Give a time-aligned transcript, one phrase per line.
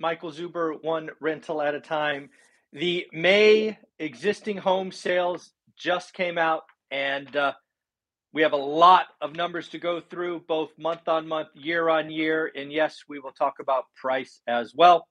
[0.00, 2.30] Michael Zuber, one rental at a time.
[2.72, 7.52] The May existing home sales just came out, and uh,
[8.32, 12.10] we have a lot of numbers to go through, both month on month, year on
[12.10, 12.50] year.
[12.54, 15.06] And yes, we will talk about price as well.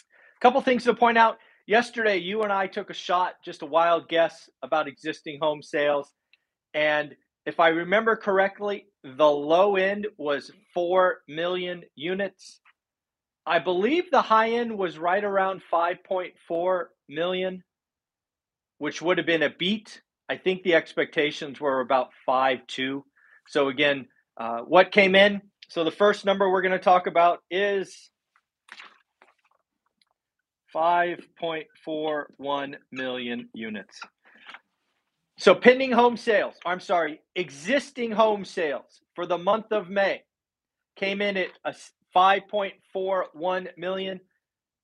[0.00, 1.38] A couple things to point out.
[1.66, 6.12] Yesterday, you and I took a shot, just a wild guess about existing home sales.
[6.74, 7.14] And
[7.46, 12.60] if I remember correctly, the low end was 4 million units.
[13.46, 17.62] I believe the high end was right around 5.4 million,
[18.78, 20.00] which would have been a beat.
[20.28, 23.02] I think the expectations were about 5.2.
[23.46, 24.06] So, again,
[24.38, 25.42] uh, what came in?
[25.68, 28.10] So, the first number we're going to talk about is
[30.74, 34.00] 5.41 million units.
[35.36, 40.22] So pending home sales, I'm sorry, existing home sales for the month of May
[40.96, 41.74] came in at a
[42.14, 44.20] 5.41 million.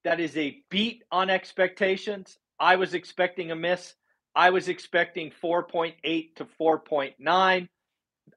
[0.04, 2.38] That is a beat on expectations.
[2.58, 3.94] I was expecting a miss.
[4.34, 7.68] I was expecting 4.8 to 4.9.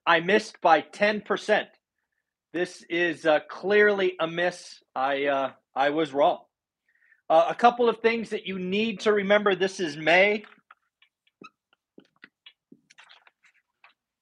[0.06, 1.66] I missed by 10%.
[2.52, 4.82] This is uh, clearly a miss.
[4.94, 6.38] I uh, I was wrong.
[7.28, 9.56] Uh, a couple of things that you need to remember.
[9.56, 10.44] This is May.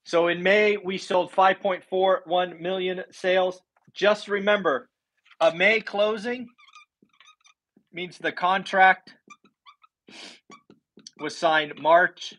[0.04, 3.60] So in May, we sold 5.41 million sales.
[3.94, 4.88] Just remember,
[5.40, 6.48] a May closing
[7.92, 9.14] means the contract
[11.18, 12.34] was signed March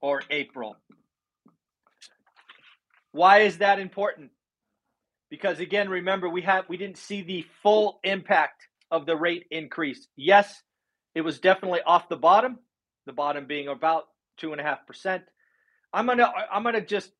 [0.00, 0.76] or April.
[3.12, 4.30] Why is that important?
[5.30, 10.06] Because again, remember we have we didn't see the full impact of the rate increase.
[10.16, 10.62] Yes,
[11.14, 12.58] it was definitely off the bottom,
[13.06, 14.04] the bottom being about
[14.36, 15.22] two and a half percent.
[15.92, 17.10] I'm gonna I'm gonna just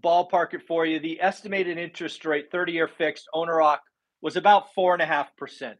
[0.00, 0.98] ballpark it for you.
[0.98, 3.78] The estimated interest rate, 30-year fixed owner occ,
[4.20, 5.78] was about four and a half percent.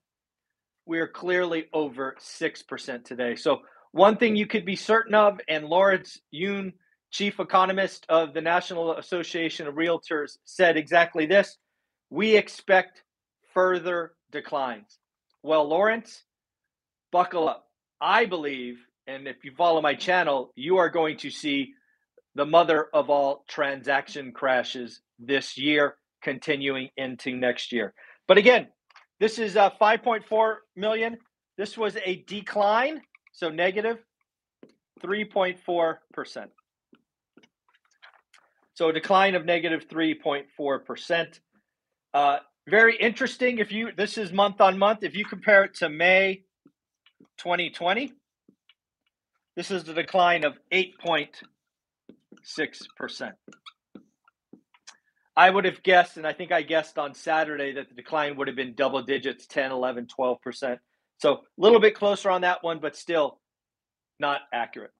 [0.87, 3.37] We are clearly over six percent today.
[3.37, 6.75] So one thing you could be certain of, and Lawrence Yun,
[7.11, 11.57] chief economist of the National Association of Realtors, said exactly this:
[12.11, 13.03] we expect
[13.55, 14.99] further declines.
[15.43, 16.25] Well, Lawrence,
[17.13, 17.67] buckle up.
[18.01, 21.73] I believe, and if you follow my channel, you are going to see
[22.35, 27.95] the mother of all transaction crashes this year, continuing into next year.
[28.27, 28.69] But again,
[29.21, 31.19] this is uh, 5.4 million.
[31.57, 33.01] This was a decline,
[33.33, 33.99] so negative
[35.03, 36.47] 3.4%.
[38.75, 41.41] So a decline of negative 3.4%.
[42.13, 43.59] Uh, very interesting.
[43.59, 46.45] If you this is month on month, if you compare it to May
[47.39, 48.13] 2020,
[49.55, 50.95] this is the decline of 8.
[52.45, 53.33] 6%.
[55.37, 58.47] I would have guessed, and I think I guessed on Saturday that the decline would
[58.47, 60.79] have been double digits 10, 11, 12%.
[61.19, 63.41] So a little bit closer on that one, but still
[64.21, 64.93] not accurate.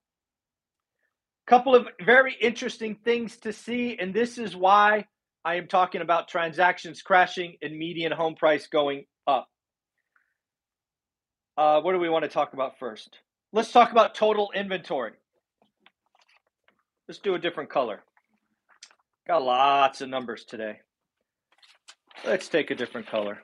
[1.47, 5.05] Couple of very interesting things to see, and this is why
[5.45, 9.47] I am talking about transactions crashing and median home price going up.
[11.55, 13.19] Uh, what do we want to talk about first?
[13.53, 15.11] Let's talk about total inventory.
[17.07, 18.01] Let's do a different color.
[19.27, 20.79] Got lots of numbers today.
[22.25, 23.39] Let's take a different color.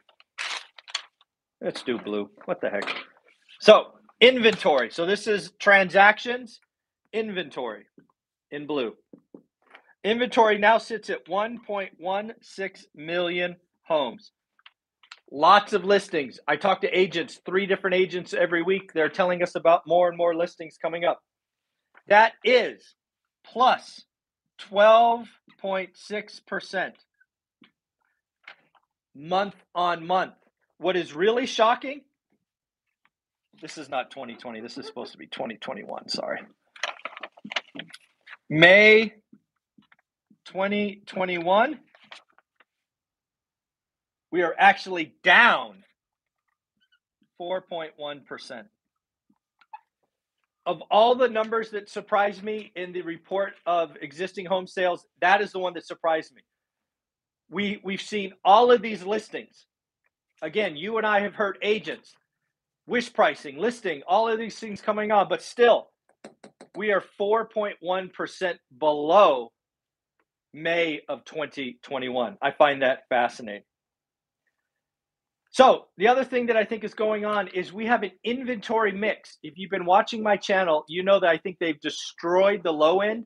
[1.62, 2.30] Let's do blue.
[2.46, 2.92] What the heck?
[3.60, 4.90] So, inventory.
[4.90, 6.60] So, this is transactions,
[7.14, 7.86] inventory
[8.50, 8.94] in blue.
[10.04, 14.32] Inventory now sits at 1.16 million homes.
[15.32, 16.40] Lots of listings.
[16.48, 18.92] I talk to agents, three different agents every week.
[18.94, 21.22] They're telling us about more and more listings coming up.
[22.08, 22.96] That is
[23.44, 24.06] plus
[24.72, 26.94] 12.6%
[29.16, 30.34] month on month.
[30.78, 32.02] What is really shocking,
[33.62, 36.42] this is not 2020, this is supposed to be 2021, sorry.
[38.50, 39.14] May
[40.46, 41.80] 2021,
[44.32, 45.84] we are actually down
[47.40, 48.64] 4.1%
[50.66, 55.42] of all the numbers that surprised me in the report of existing home sales, that
[55.42, 56.42] is the one that surprised me.
[57.50, 59.66] We we've seen all of these listings.
[60.42, 62.16] Again, you and I have heard agents,
[62.88, 65.92] wish pricing, listing, all of these things coming on, but still,
[66.76, 69.52] we are 4.1% below
[70.54, 72.38] May of 2021.
[72.42, 73.64] I find that fascinating.
[75.52, 78.94] So the other thing that I think is going on is we have an inventory
[78.94, 79.38] mix.
[79.44, 83.02] If you've been watching my channel, you know that I think they've destroyed the low
[83.02, 83.26] end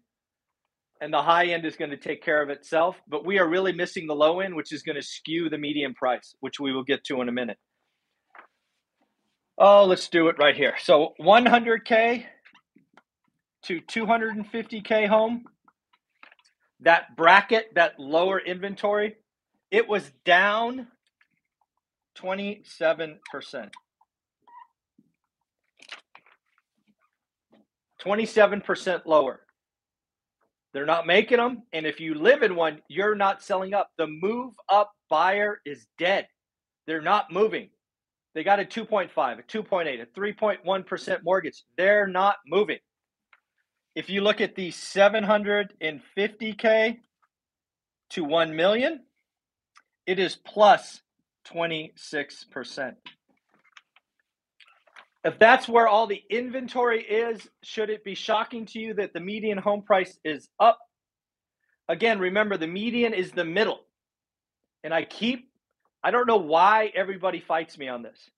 [1.01, 2.95] and the high end is going to take care of itself.
[3.07, 5.93] But we are really missing the low end, which is going to skew the median
[5.93, 7.57] price, which we will get to in a minute.
[9.59, 10.73] Oh, let's do it right here.
[10.81, 12.25] So 100K
[13.65, 15.45] to 250K home,
[16.79, 19.15] that bracket, that lower inventory,
[19.69, 20.87] it was down
[22.21, 23.69] 27%.
[28.05, 29.41] 27% lower.
[30.73, 31.63] They're not making them.
[31.73, 33.89] And if you live in one, you're not selling up.
[33.97, 36.27] The move up buyer is dead.
[36.85, 37.69] They're not moving.
[38.33, 41.63] They got a 2.5, a 2.8, a 3.1% mortgage.
[41.77, 42.79] They're not moving.
[43.95, 46.97] If you look at the 750K
[48.09, 49.05] to 1 million,
[50.05, 50.99] it is plus
[51.53, 52.93] 26%.
[55.23, 59.19] If that's where all the inventory is, should it be shocking to you that the
[59.19, 60.77] median home price is up?
[61.89, 63.79] Again, remember the median is the middle.
[64.83, 65.49] And I keep,
[66.03, 68.29] I don't know why everybody fights me on this.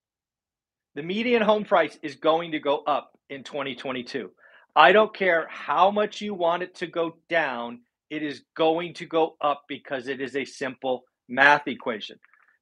[0.96, 4.32] The median home price is going to go up in 2022.
[4.76, 9.06] I don't care how much you want it to go down, it is going to
[9.06, 12.18] go up because it is a simple math equation.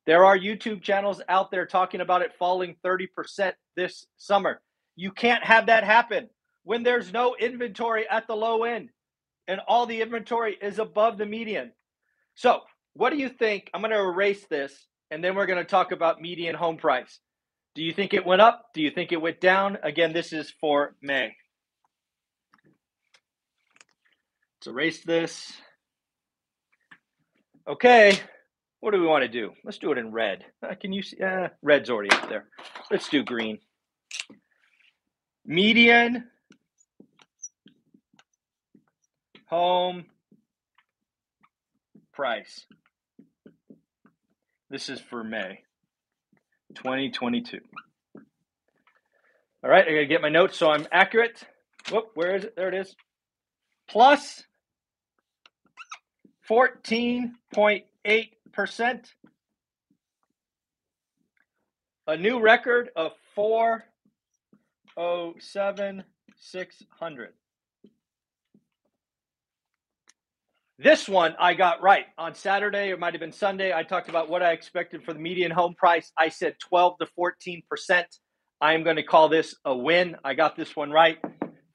[0.05, 4.61] There are YouTube channels out there talking about it falling 30% this summer.
[4.95, 6.29] You can't have that happen
[6.63, 8.89] when there's no inventory at the low end
[9.47, 11.71] and all the inventory is above the median.
[12.35, 12.61] So,
[12.93, 13.69] what do you think?
[13.73, 17.19] I'm going to erase this and then we're going to talk about median home price.
[17.73, 18.67] Do you think it went up?
[18.73, 19.77] Do you think it went down?
[19.83, 21.35] Again, this is for May.
[24.57, 25.51] Let's erase this.
[27.67, 28.19] Okay,
[28.85, 29.51] what do we want to do?
[29.63, 30.45] Let's do it in red.
[30.61, 31.17] Uh, can you see?
[31.19, 32.45] Uh, red's already up there.
[32.91, 33.57] Let's do green.
[35.43, 36.25] Median
[39.47, 40.05] home
[42.13, 42.67] price.
[44.69, 45.63] This is for May
[46.75, 47.61] 2022.
[49.63, 51.41] All right, I gotta get my notes so I'm accurate.
[51.91, 52.55] Whoop, where is it?
[52.55, 52.95] There it is.
[53.89, 54.43] Plus
[56.47, 57.81] 14.8
[58.55, 59.11] percent.
[62.07, 63.83] A new record of four
[64.97, 66.03] oh seven
[66.37, 67.33] six hundred.
[70.77, 72.91] This one I got right on Saturday.
[72.91, 73.73] It might have been Sunday.
[73.73, 76.11] I talked about what I expected for the median home price.
[76.17, 78.07] I said 12 to 14 percent.
[78.61, 80.15] I am going to call this a win.
[80.23, 81.17] I got this one right.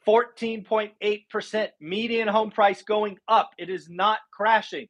[0.07, 3.51] 14.8% median home price going up.
[3.59, 4.89] It is not crashing.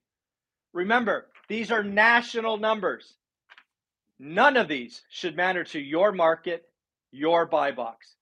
[0.73, 3.15] Remember, these are national numbers.
[4.21, 6.63] None of these should matter to your market,
[7.11, 8.15] your buy box.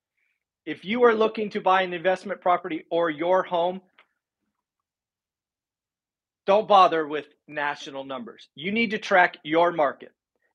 [0.64, 3.82] If you are looking to buy an investment property or your home,
[6.46, 8.48] don't bother with national numbers.
[8.54, 10.12] You need to track your market.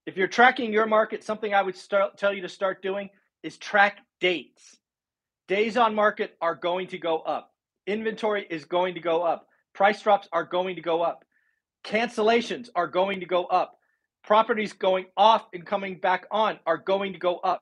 [0.07, 3.11] If you're tracking your market, something I would start, tell you to start doing
[3.43, 4.77] is track dates.
[5.47, 7.53] Days on market are going to go up.
[7.85, 9.47] Inventory is going to go up.
[9.73, 11.23] Price drops are going to go up.
[11.83, 13.77] Cancellations are going to go up.
[14.23, 17.61] Properties going off and coming back on are going to go up.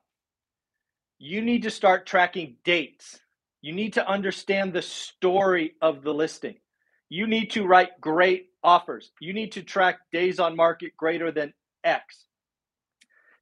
[1.18, 3.20] You need to start tracking dates.
[3.62, 6.56] You need to understand the story of the listing.
[7.10, 9.12] You need to write great offers.
[9.20, 11.54] You need to track days on market greater than
[11.84, 12.26] X.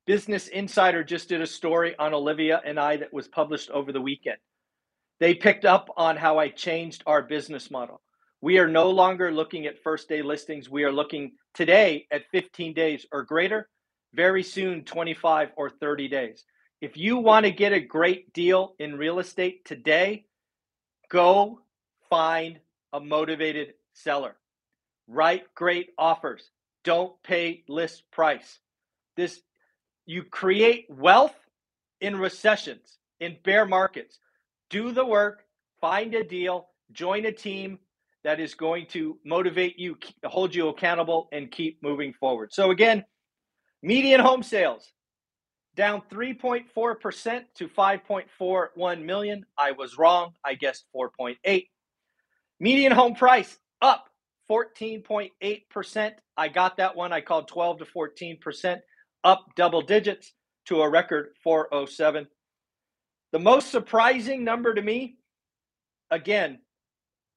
[0.05, 4.01] Business Insider just did a story on Olivia and I that was published over the
[4.01, 4.37] weekend.
[5.19, 8.01] They picked up on how I changed our business model.
[8.41, 10.69] We are no longer looking at first day listings.
[10.69, 13.67] We are looking today at 15 days or greater,
[14.13, 16.45] very soon 25 or 30 days.
[16.79, 20.25] If you want to get a great deal in real estate today,
[21.09, 21.59] go
[22.09, 22.59] find
[22.93, 24.37] a motivated seller.
[25.07, 26.49] Write great offers.
[26.85, 28.59] Don't pay list price.
[29.17, 29.41] This
[30.05, 31.35] you create wealth
[31.99, 34.17] in recessions, in bear markets.
[34.69, 35.43] Do the work,
[35.81, 37.79] find a deal, join a team,
[38.23, 42.54] that is going to motivate you, hold you accountable, and keep moving forward.
[42.54, 43.06] So, again,
[43.81, 44.92] median home sales
[45.76, 49.45] down 3.4% to 5.41 million.
[49.57, 50.33] I was wrong.
[50.44, 51.68] I guessed 4.8.
[52.59, 54.09] Median home price up
[54.49, 56.11] 14.8%.
[56.35, 57.14] I got that one.
[57.14, 58.80] I called 12 to 14%,
[59.23, 60.33] up double digits
[60.66, 62.28] to a record 407.
[63.31, 65.18] The most surprising number to me,
[66.09, 66.59] again,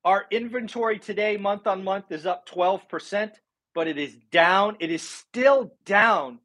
[0.05, 3.33] our inventory today, month on month, is up 12%,
[3.75, 4.77] but it is down.
[4.81, 6.41] It is still down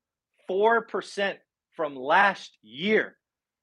[0.49, 1.35] 4%
[1.71, 3.17] from last year.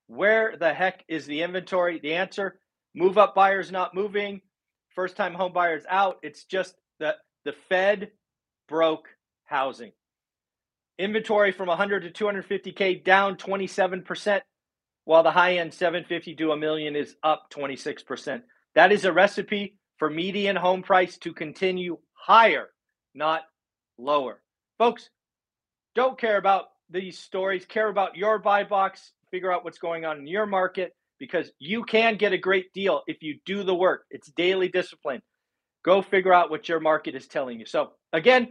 [0.07, 1.99] Where the heck is the inventory?
[1.99, 2.59] The answer
[2.95, 4.41] move up buyers not moving,
[4.95, 6.19] first time home buyers out.
[6.23, 8.11] It's just that the Fed
[8.69, 9.09] broke
[9.45, 9.93] housing.
[10.99, 14.41] Inventory from 100 to 250K down 27%,
[15.05, 18.43] while the high end 750 to a million is up 26%.
[18.75, 22.69] That is a recipe for median home price to continue higher,
[23.15, 23.43] not
[23.99, 24.41] lower.
[24.79, 25.11] Folks,
[25.95, 30.19] don't care about these stories, care about your buy box, figure out what's going on
[30.19, 34.05] in your market because you can get a great deal if you do the work.
[34.11, 35.23] It's daily discipline.
[35.85, 37.67] Go figure out what your market is telling you.
[37.67, 38.49] So, again,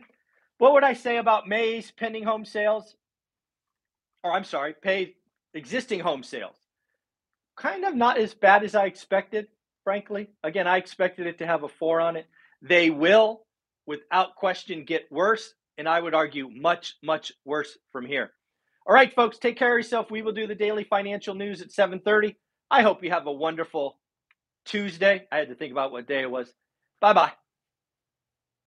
[0.57, 2.95] what would I say about May's pending home sales?
[4.23, 5.15] Or I'm sorry, pay
[5.53, 6.55] existing home sales.
[7.57, 9.47] Kind of not as bad as I expected,
[9.83, 10.29] frankly.
[10.43, 12.27] Again, I expected it to have a four on it.
[12.61, 13.45] They will,
[13.85, 15.53] without question, get worse.
[15.77, 18.31] And I would argue much, much worse from here.
[18.85, 20.11] All right, folks, take care of yourself.
[20.11, 22.35] We will do the daily financial news at 7:30.
[22.69, 23.99] I hope you have a wonderful
[24.65, 25.27] Tuesday.
[25.31, 26.53] I had to think about what day it was.
[26.99, 27.42] Bye bye.